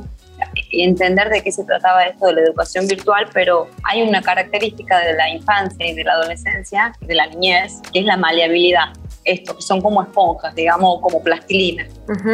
entender 0.72 1.30
de 1.30 1.42
qué 1.42 1.52
se 1.52 1.64
trataba 1.64 2.04
esto 2.04 2.28
de 2.28 2.34
la 2.34 2.42
educación 2.42 2.88
virtual, 2.88 3.28
pero 3.34 3.68
hay 3.84 4.02
una 4.02 4.22
característica 4.22 5.00
de 5.00 5.14
la 5.14 5.30
infancia 5.30 5.88
y 5.88 5.96
de 5.96 6.04
la 6.04 6.14
adolescencia, 6.14 6.94
de 7.02 7.16
la 7.16 7.28
niñez, 7.28 7.82
que 7.92 8.00
es 8.00 8.06
la 8.06 8.18
maleabilidad. 8.18 8.94
Esto, 9.26 9.56
que 9.56 9.62
son 9.62 9.82
como 9.82 10.02
esponjas, 10.02 10.56
digamos, 10.56 11.02
como 11.02 11.22
plastilina. 11.22 11.86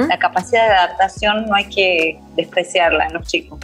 La 0.07 0.17
capacidad 0.17 0.67
de 0.67 0.73
adaptación 0.73 1.45
no 1.47 1.55
hay 1.55 1.65
que 1.65 2.19
despreciarla 2.35 3.07
en 3.07 3.13
los 3.13 3.27
chicos. 3.27 3.59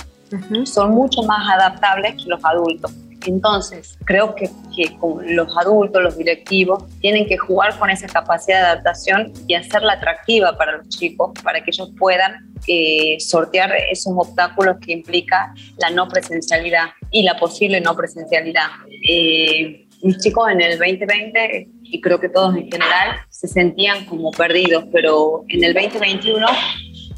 Son 0.65 0.91
mucho 0.91 1.21
más 1.23 1.47
adaptables 1.53 2.15
que 2.15 2.29
los 2.29 2.43
adultos. 2.43 2.91
Entonces, 3.25 3.97
creo 4.05 4.35
que, 4.35 4.49
que 4.75 4.97
los 5.25 5.57
adultos, 5.57 6.01
los 6.01 6.17
directivos, 6.17 6.83
tienen 6.99 7.25
que 7.27 7.37
jugar 7.37 7.77
con 7.77 7.89
esa 7.89 8.07
capacidad 8.07 8.59
de 8.59 8.67
adaptación 8.67 9.33
y 9.47 9.55
hacerla 9.55 9.93
atractiva 9.93 10.57
para 10.57 10.77
los 10.77 10.89
chicos, 10.89 11.31
para 11.43 11.63
que 11.63 11.71
ellos 11.71 11.91
puedan 11.97 12.53
eh, 12.67 13.17
sortear 13.19 13.71
esos 13.91 14.13
obstáculos 14.15 14.77
que 14.79 14.93
implica 14.93 15.53
la 15.77 15.89
no 15.89 16.07
presencialidad 16.07 16.89
y 17.09 17.23
la 17.23 17.37
posible 17.37 17.81
no 17.81 17.95
presencialidad. 17.95 18.67
Eh, 19.07 19.87
mis 20.03 20.17
chicos 20.17 20.49
en 20.49 20.61
el 20.61 20.79
2020, 20.79 21.69
y 21.83 22.01
creo 22.01 22.19
que 22.19 22.29
todos 22.29 22.55
en 22.55 22.71
general, 22.71 23.17
se 23.29 23.47
sentían 23.47 24.05
como 24.05 24.31
perdidos, 24.31 24.85
pero 24.91 25.43
en 25.49 25.63
el 25.63 25.73
2021 25.73 26.47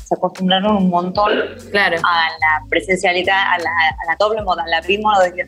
se 0.05 0.15
acostumbraron 0.15 0.75
un 0.77 0.89
montón 0.89 1.31
claro. 1.71 1.97
a 2.03 2.29
la 2.39 2.65
presencialidad, 2.69 3.53
a 3.53 3.57
la, 3.57 4.15
doble 4.19 4.41
modalidad, 4.41 4.79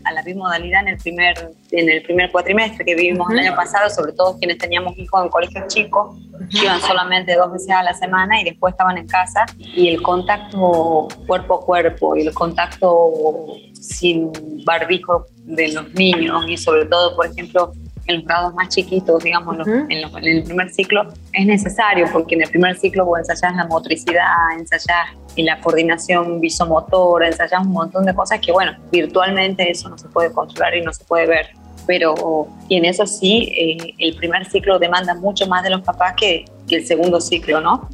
a 0.04 0.12
la 0.14 0.22
bimodalidad 0.24 0.82
en 0.82 0.88
el 0.90 0.98
primer, 0.98 1.52
en 1.72 1.90
el 1.90 2.02
primer 2.04 2.32
cuatrimestre 2.32 2.86
que 2.86 2.96
vivimos 2.96 3.30
el 3.32 3.40
año 3.40 3.56
pasado, 3.56 3.90
sobre 3.90 4.14
todo 4.14 4.38
quienes 4.38 4.58
teníamos 4.58 4.98
hijos 4.98 5.24
en 5.24 5.30
colegios 5.30 5.68
chicos, 5.68 6.18
que 6.52 6.60
iban 6.64 6.80
solamente 6.82 7.36
dos 7.36 7.52
veces 7.52 7.70
a 7.72 7.84
la 7.84 7.94
semana 7.94 8.40
y 8.42 8.46
después 8.46 8.74
estaban 8.74 8.98
en 8.98 9.08
casa, 9.08 9.46
y 9.58 9.90
el 9.90 10.02
contacto 10.02 11.08
cuerpo 11.28 11.56
a 11.56 11.66
cuerpo 11.66 12.16
y 12.16 12.28
el 12.28 12.34
contacto 12.34 13.12
sin 13.74 14.32
barbijo 14.66 15.26
de 15.44 15.74
los 15.74 15.94
niños 15.94 16.46
y 16.48 16.58
sobre 16.58 16.86
todo, 16.86 17.16
por 17.16 17.28
ejemplo, 17.28 17.72
en 18.08 18.18
los 18.18 18.26
grados 18.26 18.54
más 18.54 18.70
chiquitos, 18.70 19.24
digamos, 19.24 19.58
en, 19.68 19.92
el 19.92 20.44
primer 20.44 20.70
ciclo, 20.70 21.14
es 21.34 21.46
necesario 21.46 22.08
porque 22.12 22.36
en 22.36 22.44
el 22.44 22.50
primer 22.50 22.78
ciclo 22.78 23.06
vos 23.06 23.20
ensayás 23.20 23.56
la 23.56 23.66
motricidad, 23.66 24.26
ensayás 24.58 25.10
la 25.36 25.60
coordinación 25.60 26.40
visomotora, 26.40 27.28
ensayás 27.28 27.66
un 27.66 27.74
montón 27.74 28.06
de 28.06 28.14
cosas 28.14 28.40
que, 28.40 28.52
bueno, 28.52 28.74
virtualmente 28.92 29.70
eso 29.70 29.90
no 29.90 29.98
se 29.98 30.08
puede 30.08 30.32
controlar 30.32 30.76
y 30.76 30.82
no 30.82 30.94
se 30.94 31.04
puede 31.04 31.26
ver. 31.26 31.48
Pero, 31.88 32.48
y 32.68 32.78
en 32.78 32.86
eso 32.86 33.06
sí, 33.06 33.52
eh, 33.56 33.94
el 34.00 34.16
primer 34.16 34.46
ciclo 34.46 34.80
demanda 34.80 35.14
mucho 35.14 35.46
más 35.48 35.64
de 35.64 35.70
los 35.70 35.82
papás 35.82 36.14
que, 36.18 36.46
que 36.68 36.78
el 36.78 36.86
segundo 36.86 37.22
ciclo, 37.22 37.62
¿no? 37.62 37.90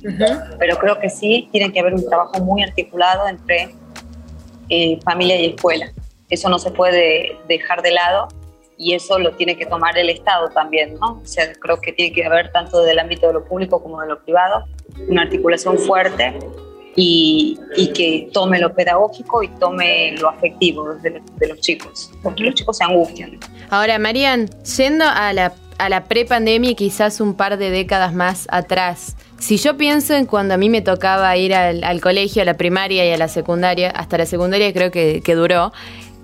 Pero 0.60 0.77
creo 0.77 1.00
que 1.00 1.10
sí 1.10 1.50
tiene 1.51 1.74
que 1.74 1.80
haber 1.80 1.94
un 1.96 2.08
trabajo 2.08 2.39
muy 2.41 2.63
articulado 2.63 3.27
entre 3.27 3.75
eh, 4.70 5.00
familia 5.03 5.39
y 5.39 5.48
escuela. 5.48 5.91
Eso 6.30 6.48
no 6.48 6.58
se 6.58 6.72
puede 6.72 7.38
dejar 7.50 7.82
de 7.82 7.91
lado 7.91 8.30
y 8.82 8.96
eso 8.96 9.20
lo 9.20 9.34
tiene 9.34 9.56
que 9.56 9.68
tomar 9.68 9.96
el 9.98 10.10
Estado 10.10 10.50
también, 10.50 10.96
¿no? 10.96 11.22
O 11.22 11.26
sea, 11.26 11.54
creo 11.54 11.80
que 11.80 11.94
tiene 11.94 12.12
que 12.12 12.26
haber 12.26 12.52
tanto 12.52 12.82
del 12.82 12.98
ámbito 12.98 13.28
de 13.28 13.34
lo 13.34 13.46
público 13.46 13.82
como 13.82 14.02
de 14.02 14.08
lo 14.08 14.20
privado 14.24 14.66
una 15.08 15.22
articulación 15.22 15.78
fuerte 15.78 16.38
y, 16.96 17.58
y 17.78 17.94
que 17.94 18.30
tome 18.34 18.60
lo 18.60 18.74
pedagógico 18.74 19.44
y 19.44 19.48
tome 19.60 20.16
lo 20.18 20.30
afectivo 20.30 20.96
de, 20.96 21.22
de 21.38 21.48
los 21.48 21.60
chicos, 21.60 22.12
porque 22.24 22.44
los 22.44 22.56
chicos 22.56 22.78
se 22.78 22.84
angustian. 22.84 23.40
Ahora, 23.70 24.00
Marian, 24.00 24.50
yendo 24.78 25.06
a 25.06 25.32
la, 25.32 25.54
a 25.78 25.90
la 25.90 26.06
prepandemia 26.06 26.74
quizás 26.74 27.22
un 27.22 27.36
par 27.36 27.58
de 27.58 27.70
décadas 27.70 28.14
más 28.14 28.48
atrás, 28.50 29.16
si 29.38 29.58
yo 29.58 29.78
pienso 29.78 30.14
en 30.16 30.26
cuando 30.26 30.56
a 30.56 30.58
mí 30.58 30.70
me 30.70 30.82
tocaba 30.82 31.36
ir 31.38 31.54
al, 31.54 31.84
al, 31.84 32.02
colegio, 32.02 32.42
a 32.42 32.46
la 32.46 32.56
primaria 32.56 33.06
y 33.06 33.12
a 33.12 33.18
la 33.18 33.28
secundaria, 33.28 33.90
hasta 33.90 34.18
la 34.18 34.26
secundaria 34.26 34.74
creo 34.74 34.92
que, 34.92 35.22
que 35.24 35.36
duró, 35.36 35.72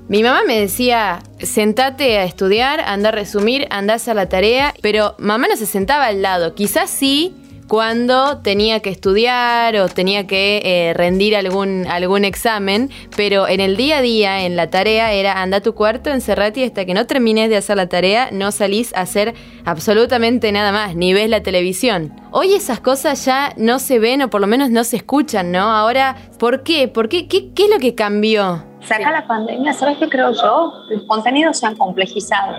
mi 0.09 0.23
mamá 0.23 0.41
me 0.47 0.59
decía, 0.59 1.19
sentate 1.39 2.17
a 2.17 2.23
estudiar, 2.23 2.79
anda 2.79 3.09
a 3.09 3.11
resumir, 3.11 3.67
anda 3.69 3.93
a 3.93 3.95
hacer 3.97 4.15
la 4.15 4.29
tarea, 4.29 4.73
pero 4.81 5.15
mamá 5.17 5.47
no 5.49 5.57
se 5.57 5.65
sentaba 5.65 6.05
al 6.05 6.21
lado. 6.21 6.55
Quizás 6.55 6.89
sí 6.89 7.35
cuando 7.67 8.37
tenía 8.37 8.79
que 8.79 8.89
estudiar 8.89 9.75
o 9.75 9.89
tenía 9.89 10.25
que 10.25 10.61
eh, 10.63 10.93
rendir 10.93 11.35
algún, 11.35 11.85
algún 11.87 12.23
examen, 12.23 12.89
pero 13.17 13.49
en 13.49 13.59
el 13.59 13.75
día 13.75 13.97
a 13.97 14.01
día, 14.01 14.45
en 14.45 14.55
la 14.55 14.69
tarea, 14.69 15.11
era 15.11 15.41
anda 15.41 15.57
a 15.57 15.61
tu 15.61 15.73
cuarto, 15.73 16.09
encerrate 16.09 16.61
y 16.61 16.63
hasta 16.63 16.85
que 16.85 16.93
no 16.93 17.05
termines 17.05 17.49
de 17.49 17.57
hacer 17.57 17.75
la 17.75 17.87
tarea, 17.87 18.29
no 18.31 18.53
salís 18.53 18.93
a 18.95 19.01
hacer 19.01 19.33
absolutamente 19.65 20.51
nada 20.53 20.71
más, 20.71 20.95
ni 20.95 21.13
ves 21.13 21.29
la 21.29 21.43
televisión. 21.43 22.13
Hoy 22.31 22.53
esas 22.53 22.79
cosas 22.79 23.25
ya 23.25 23.53
no 23.57 23.79
se 23.79 23.99
ven 23.99 24.21
o 24.21 24.29
por 24.29 24.39
lo 24.39 24.47
menos 24.47 24.69
no 24.69 24.85
se 24.85 24.95
escuchan, 24.95 25.51
¿no? 25.51 25.63
Ahora, 25.63 26.15
¿por 26.39 26.63
qué? 26.63 26.87
¿Por 26.87 27.09
qué? 27.09 27.27
¿Qué, 27.27 27.51
qué 27.53 27.65
es 27.65 27.69
lo 27.69 27.79
que 27.79 27.93
cambió? 27.95 28.63
Saca 28.87 29.11
la 29.11 29.27
pandemia, 29.27 29.73
¿sabes 29.73 29.97
qué 29.97 30.07
creo 30.07 30.31
yo? 30.31 30.73
Los 30.89 31.03
contenidos 31.03 31.59
se 31.59 31.65
han 31.65 31.75
complejizado, 31.75 32.55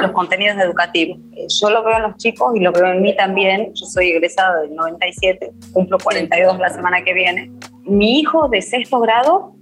los 0.00 0.12
contenidos 0.12 0.58
educativos. 0.58 1.18
Yo 1.60 1.70
lo 1.70 1.82
veo 1.82 1.96
en 1.96 2.02
los 2.04 2.16
chicos 2.16 2.54
y 2.54 2.60
lo 2.60 2.70
veo 2.72 2.86
en 2.86 3.02
mí 3.02 3.16
también. 3.16 3.72
Yo 3.74 3.84
soy 3.86 4.10
egresada 4.10 4.60
del 4.60 4.74
97, 4.74 5.52
cumplo 5.72 5.98
42 5.98 6.58
la 6.58 6.68
semana 6.70 7.02
que 7.02 7.12
viene. 7.14 7.50
Mi 7.84 8.20
hijo 8.20 8.48
de 8.48 8.62
sexto 8.62 9.00
grado 9.00 9.54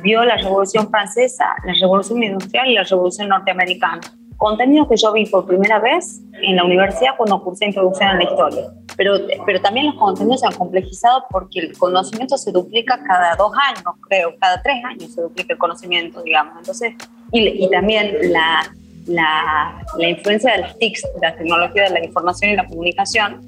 vio 0.00 0.24
la 0.24 0.36
Revolución 0.36 0.88
Francesa, 0.90 1.46
la 1.64 1.74
Revolución 1.74 2.22
Industrial 2.22 2.68
y 2.68 2.74
la 2.74 2.84
Revolución 2.84 3.28
Norteamericana 3.28 4.00
contenidos 4.38 4.88
que 4.88 4.96
yo 4.96 5.12
vi 5.12 5.26
por 5.26 5.46
primera 5.46 5.78
vez 5.78 6.20
en 6.32 6.56
la 6.56 6.64
universidad 6.64 7.16
cuando 7.16 7.42
cursé 7.42 7.66
Introducción 7.66 8.08
a 8.08 8.14
la 8.14 8.24
Historia. 8.24 8.62
Pero, 8.96 9.14
pero 9.44 9.60
también 9.60 9.86
los 9.86 9.96
contenidos 9.96 10.40
se 10.40 10.46
han 10.46 10.54
complejizado 10.54 11.24
porque 11.30 11.60
el 11.60 11.76
conocimiento 11.76 12.38
se 12.38 12.50
duplica 12.50 12.98
cada 13.06 13.36
dos 13.36 13.52
años, 13.68 13.84
creo, 14.08 14.34
cada 14.40 14.62
tres 14.62 14.76
años 14.84 15.12
se 15.12 15.20
duplica 15.20 15.52
el 15.52 15.58
conocimiento, 15.58 16.22
digamos. 16.22 16.54
Entonces, 16.58 16.94
y, 17.32 17.64
y 17.64 17.70
también 17.70 18.16
la, 18.32 18.72
la, 19.06 19.84
la, 19.96 20.08
influencia 20.08 20.52
de 20.52 20.58
las 20.58 20.78
TICs, 20.78 21.02
de 21.02 21.28
la 21.28 21.36
tecnología 21.36 21.84
de 21.84 21.90
la 21.90 22.04
información 22.04 22.52
y 22.52 22.56
la 22.56 22.66
comunicación, 22.66 23.44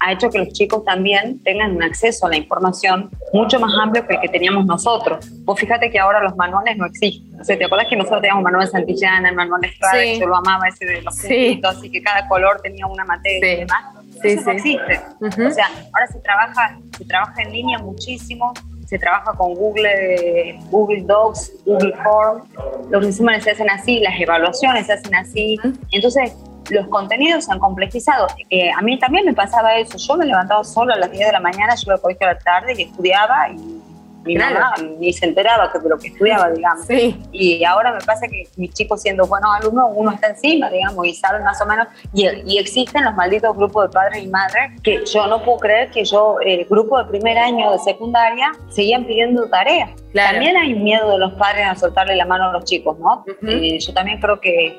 ha 0.00 0.12
hecho 0.12 0.30
que 0.30 0.38
los 0.38 0.52
chicos 0.52 0.84
también 0.84 1.42
tengan 1.42 1.76
un 1.76 1.82
acceso 1.82 2.26
a 2.26 2.30
la 2.30 2.36
información 2.36 3.10
mucho 3.32 3.58
más 3.58 3.72
amplio 3.80 4.06
que 4.06 4.14
el 4.14 4.20
que 4.20 4.28
teníamos 4.28 4.66
nosotros. 4.66 5.26
Vos 5.44 5.58
fíjate 5.58 5.90
que 5.90 5.98
ahora 5.98 6.22
los 6.22 6.36
manuales 6.36 6.76
no 6.76 6.86
existen. 6.86 7.40
O 7.40 7.44
sea, 7.44 7.58
¿te 7.58 7.64
acuerdas 7.64 7.88
que 7.88 7.96
nosotros 7.96 8.20
teníamos 8.20 8.44
manual 8.44 8.68
Santillana, 8.68 9.28
el 9.28 9.36
manual 9.36 9.64
Estrada, 9.64 10.00
sí. 10.00 10.18
yo 10.20 10.26
lo 10.26 10.36
amaba 10.36 10.68
ese 10.68 10.86
de 10.86 11.02
los 11.02 11.14
sí. 11.16 11.60
así 11.64 11.90
que 11.90 12.02
cada 12.02 12.26
color 12.28 12.60
tenía 12.62 12.86
una 12.86 13.04
materia 13.04 13.52
y 13.52 13.56
demás? 13.60 13.84
Sí, 14.22 14.28
Eso 14.28 14.44
no 14.44 14.52
existe. 14.52 15.00
O 15.20 15.50
sea, 15.50 15.70
ahora 15.92 16.06
se 16.10 16.18
trabaja, 16.20 16.78
se 16.96 17.04
trabaja 17.04 17.42
en 17.42 17.52
línea 17.52 17.78
muchísimo, 17.78 18.52
se 18.86 18.98
trabaja 18.98 19.32
con 19.32 19.54
Google, 19.54 20.58
Google 20.70 21.02
Docs, 21.02 21.52
Google 21.66 21.94
Forms, 22.02 22.44
los 22.90 23.04
resúmenes 23.04 23.44
se 23.44 23.50
hacen 23.50 23.68
así, 23.70 24.00
las 24.00 24.18
evaluaciones 24.18 24.86
se 24.86 24.94
hacen 24.94 25.14
así. 25.14 25.58
Entonces, 25.92 26.32
los 26.70 26.86
contenidos 26.88 27.44
se 27.44 27.52
han 27.52 27.58
complejizado. 27.58 28.26
Eh, 28.50 28.70
a 28.70 28.80
mí 28.82 28.98
también 28.98 29.24
me 29.26 29.34
pasaba 29.34 29.76
eso. 29.76 29.98
Yo 29.98 30.16
me 30.16 30.26
levantaba 30.26 30.64
solo 30.64 30.92
a 30.92 30.96
las 30.96 31.10
10 31.10 31.26
de 31.26 31.32
la 31.32 31.40
mañana, 31.40 31.74
yo 31.74 31.82
iba 31.86 31.94
al 31.94 32.00
colegio 32.00 32.26
a 32.28 32.32
la 32.32 32.38
tarde 32.38 32.74
y 32.76 32.82
estudiaba 32.82 33.48
y 33.50 33.78
mi 34.28 34.36
mamá 34.36 34.74
ni 34.98 35.12
se 35.12 35.26
enteraba 35.26 35.68
de 35.68 35.88
lo 35.88 35.98
que 35.98 36.08
estudiaba, 36.08 36.50
digamos. 36.50 36.86
Y 37.32 37.64
ahora 37.64 37.92
me 37.92 38.00
pasa 38.00 38.26
que 38.28 38.46
mis 38.56 38.72
chicos 38.74 39.00
siendo 39.00 39.26
buenos 39.26 39.50
alumnos, 39.58 39.90
uno 39.94 40.10
está 40.10 40.28
encima, 40.28 40.68
digamos, 40.70 41.06
y 41.06 41.14
saben 41.14 41.42
más 41.44 41.60
o 41.62 41.66
menos, 41.66 41.86
y, 42.12 42.58
existen 42.58 43.04
los 43.04 43.14
malditos 43.14 43.56
grupos 43.56 43.84
de 43.84 43.94
padres 43.94 44.24
y 44.24 44.28
madres 44.28 44.80
que 44.82 45.04
yo 45.06 45.26
no 45.26 45.42
puedo 45.42 45.58
creer 45.58 45.90
que 45.90 46.04
yo, 46.04 46.38
el 46.44 46.64
grupo 46.66 46.98
de 46.98 47.04
primer 47.06 47.38
año 47.38 47.72
de 47.72 47.78
secundaria, 47.78 48.52
seguían 48.68 49.04
pidiendo 49.06 49.48
tareas. 49.48 49.90
También 50.24 50.56
hay 50.56 50.74
miedo 50.74 51.12
de 51.12 51.18
los 51.18 51.32
padres 51.34 51.66
a 51.66 51.74
soltarle 51.74 52.16
la 52.16 52.26
mano 52.26 52.50
a 52.50 52.52
los 52.52 52.64
chicos, 52.64 52.98
¿no? 52.98 53.24
Eh, 53.46 53.78
yo 53.78 53.92
también 53.92 54.20
creo 54.20 54.40
que 54.40 54.78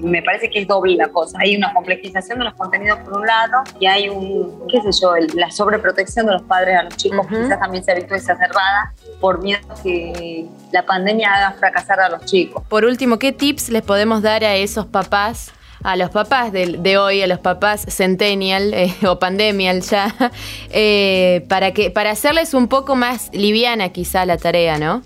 me 0.00 0.22
parece 0.22 0.50
que 0.50 0.60
es 0.60 0.68
doble 0.68 0.96
la 0.96 1.08
cosa. 1.08 1.38
Hay 1.40 1.56
una 1.56 1.72
complejización 1.72 2.38
de 2.38 2.44
los 2.44 2.54
contenidos 2.54 2.98
por 3.00 3.18
un 3.18 3.26
lado 3.26 3.62
y 3.80 3.86
hay 3.86 4.08
un, 4.08 4.66
qué 4.68 4.80
sé 4.80 5.00
yo, 5.00 5.14
la 5.34 5.50
sobreprotección 5.50 6.26
de 6.26 6.32
los 6.32 6.42
padres 6.42 6.78
a 6.78 6.82
los 6.84 6.96
chicos, 6.96 7.26
quizás 7.26 7.58
también 7.58 7.84
se 7.84 7.92
ha 7.92 7.94
visto 7.94 8.14
exacerbada 8.14 8.92
por 9.20 9.42
miedo 9.42 9.60
que 9.82 10.46
la 10.72 10.84
pandemia 10.84 11.32
haga 11.32 11.52
fracasar 11.52 12.00
a 12.00 12.08
los 12.08 12.24
chicos. 12.24 12.62
Por 12.68 12.84
último, 12.84 13.18
¿qué 13.18 13.32
tips 13.32 13.70
les 13.70 13.82
podemos 13.82 14.22
dar 14.22 14.44
a 14.44 14.56
esos 14.56 14.86
papás 14.86 15.52
a 15.82 15.96
los 15.96 16.10
papás 16.10 16.52
de, 16.52 16.98
hoy, 16.98 17.22
a 17.22 17.26
los 17.26 17.38
papás 17.38 17.84
centennial 17.88 18.74
eh, 18.74 18.94
o 19.06 19.18
pandemial 19.18 19.82
ya, 19.82 20.14
eh, 20.70 21.44
para, 21.48 21.72
que, 21.72 21.90
para 21.90 22.10
hacerles 22.10 22.54
un 22.54 22.68
poco 22.68 22.96
más 22.96 23.30
liviana 23.32 23.90
quizá 23.90 24.26
la 24.26 24.36
tarea, 24.38 24.78
¿no? 24.78 25.02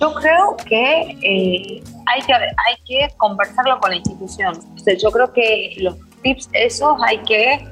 Yo 0.00 0.14
creo 0.14 0.56
que, 0.64 1.18
eh, 1.22 1.82
hay, 2.06 2.22
que 2.22 2.32
hay 2.32 2.76
que 2.86 3.08
conversarlo 3.16 3.80
con 3.80 3.90
la 3.90 3.96
institución. 3.96 4.54
yo 5.02 5.10
creo 5.10 5.32
que 5.32 5.74
los 5.78 5.96
tips 6.22 6.48
esos 6.52 6.96
hay 7.02 7.18
que 7.18 7.66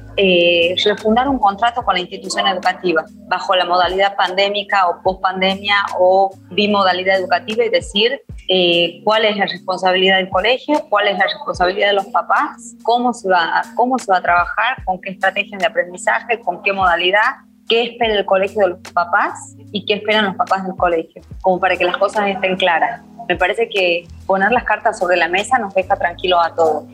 refundar 0.84 1.28
un 1.28 1.38
contrato 1.38 1.84
con 1.84 1.94
la 1.94 2.00
institución 2.00 2.48
educativa 2.48 3.04
bajo 3.28 3.54
la 3.54 3.66
modalidad 3.66 4.16
pandémica 4.16 4.88
o 4.88 5.02
post-pandemia 5.02 5.76
o 6.00 6.34
bimodalidad 6.50 7.20
educativa 7.20 7.64
y 7.64 7.68
decir 7.68 8.22
eh, 8.48 9.00
cuál 9.04 9.24
es 9.24 9.36
la 9.36 9.46
responsabilidad 9.46 10.18
del 10.18 10.28
colegio, 10.28 10.86
cuál 10.88 11.08
es 11.08 11.18
la 11.18 11.24
responsabilidad 11.24 11.88
de 11.88 11.94
los 11.94 12.06
papás, 12.06 12.76
cómo 12.82 13.12
se 13.12 13.28
va, 13.28 13.62
cómo 13.74 13.98
se 13.98 14.10
va 14.10 14.18
a 14.18 14.22
trabajar, 14.22 14.84
con 14.84 15.00
qué 15.00 15.10
estrategias 15.10 15.58
de 15.58 15.66
aprendizaje, 15.66 16.40
con 16.40 16.62
qué 16.62 16.72
modalidad, 16.72 17.36
qué 17.68 17.82
espera 17.82 18.14
el 18.14 18.24
colegio 18.24 18.62
de 18.62 18.68
los 18.68 18.78
papás 18.92 19.56
y 19.72 19.84
qué 19.84 19.94
esperan 19.94 20.26
los 20.26 20.36
papás 20.36 20.64
del 20.64 20.76
colegio, 20.76 21.22
como 21.40 21.58
para 21.58 21.76
que 21.76 21.84
las 21.84 21.96
cosas 21.96 22.28
estén 22.28 22.56
claras. 22.56 23.02
Me 23.28 23.36
parece 23.36 23.68
que 23.68 24.06
poner 24.26 24.52
las 24.52 24.62
cartas 24.62 24.98
sobre 24.98 25.16
la 25.16 25.26
mesa 25.26 25.58
nos 25.58 25.74
deja 25.74 25.96
tranquilos 25.96 26.38
a 26.44 26.54
todos 26.54 26.84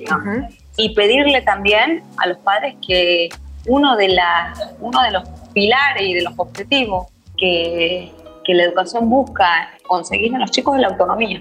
y 0.78 0.94
pedirle 0.94 1.42
también 1.42 2.02
a 2.16 2.26
los 2.26 2.38
padres 2.38 2.76
que 2.86 3.28
uno 3.66 3.96
de, 3.96 4.08
uno 4.80 5.02
de 5.02 5.10
los 5.10 5.28
pilares 5.52 6.02
y 6.02 6.14
de 6.14 6.22
los 6.22 6.32
objetivos 6.38 7.08
que, 7.36 8.10
que 8.44 8.54
la 8.54 8.64
educación 8.64 9.08
busca 9.08 9.46
conseguir 9.86 10.32
en 10.32 10.40
los 10.40 10.50
chicos 10.50 10.78
la 10.78 10.88
autonomía. 10.88 11.40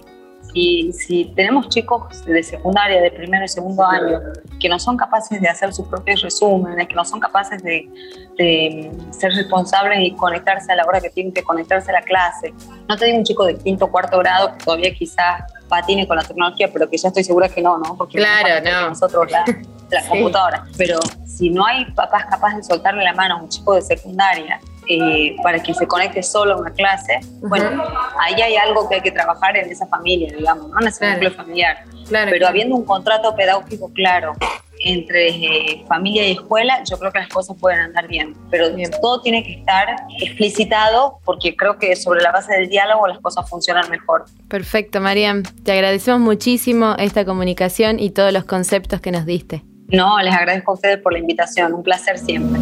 Si, 0.54 0.92
si 0.92 1.26
tenemos 1.36 1.70
chicos 1.70 2.26
de 2.26 2.44
secundaria, 2.44 3.02
de 3.02 3.12
primero 3.12 3.46
y 3.46 3.48
segundo 3.48 3.86
año, 3.86 4.20
que 4.60 4.68
no 4.68 4.80
son 4.80 4.98
capaces 4.98 5.40
de 5.40 5.48
hacer 5.48 5.74
sus 5.74 5.88
propios 5.88 6.22
resúmenes, 6.22 6.88
que 6.88 6.96
no 6.96 7.06
son 7.06 7.22
capaces 7.22 7.64
de, 7.64 7.88
de 8.38 8.92
ser 9.12 9.32
responsables 9.34 10.00
y 10.02 10.12
conectarse 10.16 10.72
a 10.74 10.76
la 10.76 10.86
hora 10.86 11.00
que 11.00 11.10
tienen 11.10 11.32
que 11.32 11.44
conectarse 11.44 11.92
a 11.92 11.94
la 11.94 12.02
clase, 12.02 12.54
no 12.90 12.98
te 12.98 13.06
digo 13.06 13.20
un 13.20 13.24
chico 13.24 13.46
de 13.46 13.58
quinto 13.58 13.86
o 13.86 13.92
cuarto 13.92 14.18
grado 14.20 14.58
que 14.58 14.66
todavía 14.66 14.94
quizás 14.94 15.44
patine 15.70 16.06
con 16.06 16.18
la 16.18 16.24
tecnología, 16.24 16.70
pero 16.74 16.90
que 16.90 16.98
ya 16.98 17.08
estoy 17.08 17.24
segura 17.24 17.48
que 17.48 17.62
no, 17.62 17.78
¿no? 17.78 17.96
Porque 17.96 18.18
claro, 18.18 18.62
no. 18.64 18.90
nosotros 18.90 19.32
la, 19.32 19.46
la 19.90 20.06
computadora. 20.10 20.66
Pero 20.78 21.00
si 21.26 21.50
no 21.50 21.66
hay 21.66 21.86
papás 21.92 22.26
capaces 22.26 22.58
de 22.58 22.64
soltarle 22.64 23.04
la 23.06 23.14
mano 23.14 23.36
a 23.36 23.42
un 23.42 23.48
chico 23.48 23.76
de 23.76 23.82
secundaria 23.82 24.60
eh, 24.88 25.36
para 25.44 25.62
que 25.62 25.74
se 25.74 25.88
conecte 25.88 26.24
solo 26.24 26.54
a 26.54 26.58
una 26.58 26.72
clase, 26.72 27.20
bueno, 27.42 27.84
ahí 28.20 28.42
hay 28.42 28.56
algo 28.56 28.90
que 28.90 28.96
hay 28.96 29.02
que 29.02 29.12
trabajar 29.12 29.56
en 29.58 29.70
esa 29.70 29.88
familia, 29.88 30.34
digamos, 30.36 30.70
¿no? 30.70 30.82
en 30.82 30.88
ese 30.88 31.12
núcleo 31.12 31.32
familiar. 31.32 31.84
Pero 32.10 32.48
habiendo 32.48 32.76
un 32.76 32.86
contrato 32.86 33.36
pedagógico 33.36 33.92
claro 33.94 34.34
entre 34.84 35.30
eh, 35.30 35.86
familia 35.88 36.28
y 36.28 36.32
escuela, 36.32 36.84
yo 36.90 36.98
creo 36.98 37.12
que 37.12 37.20
las 37.20 37.30
cosas 37.30 37.56
pueden 37.60 37.80
andar 37.80 38.08
bien. 38.08 38.36
Pero 38.50 38.70
todo 39.02 39.22
tiene 39.22 39.44
que 39.44 39.54
estar 39.54 39.96
explicitado 40.20 41.20
porque 41.24 41.56
creo 41.56 41.78
que 41.78 41.96
sobre 41.96 42.22
la 42.22 42.32
base 42.32 42.54
del 42.54 42.70
diálogo 42.70 43.08
las 43.08 43.20
cosas 43.20 43.48
funcionan 43.50 43.90
mejor. 43.90 44.26
Perfecto, 44.50 45.00
Mariam. 45.00 45.44
Te 45.64 45.72
agradecemos 45.74 46.20
muchísimo 46.20 46.96
esta 46.98 47.26
comunicación 47.26 48.00
y 48.00 48.10
todos 48.10 48.34
los 48.34 48.46
conceptos 48.46 49.02
que 49.02 49.12
nos 49.12 49.26
diste. 49.26 49.64
No, 49.90 50.20
les 50.20 50.34
agradezco 50.34 50.72
a 50.72 50.76
ustedes 50.76 50.98
por 50.98 51.14
la 51.14 51.20
invitación. 51.20 51.74
Un 51.74 51.84
placer 51.84 52.18
siempre. 52.18 52.60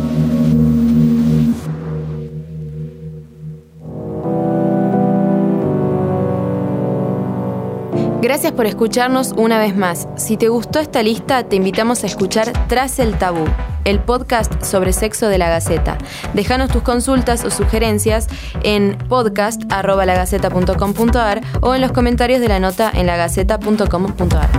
Gracias 8.21 8.51
por 8.51 8.65
escucharnos 8.65 9.33
una 9.37 9.59
vez 9.59 9.77
más. 9.77 10.09
Si 10.17 10.35
te 10.35 10.49
gustó 10.49 10.79
esta 10.79 11.01
lista, 11.01 11.43
te 11.43 11.55
invitamos 11.55 12.03
a 12.03 12.07
escuchar 12.07 12.51
Tras 12.67 12.99
el 12.99 13.17
Tabú, 13.17 13.45
el 13.85 14.01
podcast 14.01 14.61
sobre 14.61 14.91
sexo 14.91 15.29
de 15.29 15.37
la 15.37 15.47
Gaceta. 15.47 15.97
Déjanos 16.33 16.69
tus 16.69 16.81
consultas 16.81 17.45
o 17.45 17.51
sugerencias 17.51 18.27
en 18.63 18.97
podcast.lagaceta.com.ar 19.07 21.41
o 21.61 21.75
en 21.75 21.81
los 21.81 21.93
comentarios 21.93 22.41
de 22.41 22.49
la 22.49 22.59
nota 22.59 22.91
en 22.93 23.07
lagaceta.com.ar. 23.07 24.49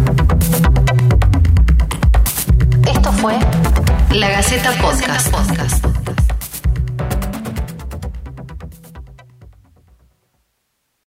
Esto 2.91 3.13
fue 3.13 3.35
La 4.15 4.31
Gaceta 4.31 4.73
Podcast. 4.81 5.80